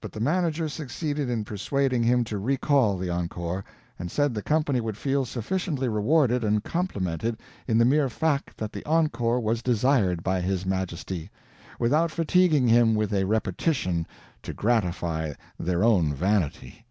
But 0.00 0.12
the 0.12 0.20
manager 0.20 0.68
succeeded 0.68 1.28
in 1.28 1.44
persuading 1.44 2.04
him 2.04 2.22
to 2.26 2.38
recall 2.38 2.96
the 2.96 3.10
encore, 3.10 3.64
and 3.98 4.08
said 4.08 4.34
the 4.34 4.40
company 4.40 4.80
would 4.80 4.96
feel 4.96 5.24
sufficiently 5.24 5.88
rewarded 5.88 6.44
and 6.44 6.62
complimented 6.62 7.40
in 7.66 7.76
the 7.76 7.84
mere 7.84 8.08
fact 8.08 8.56
that 8.58 8.72
the 8.72 8.84
encore 8.86 9.40
was 9.40 9.60
desired 9.60 10.22
by 10.22 10.42
his 10.42 10.64
Majesty, 10.64 11.28
without 11.80 12.12
fatiguing 12.12 12.68
him 12.68 12.94
with 12.94 13.12
a 13.12 13.24
repetition 13.26 14.06
to 14.44 14.52
gratify 14.54 15.32
their 15.58 15.82
own 15.82 16.14
vanity. 16.14 16.86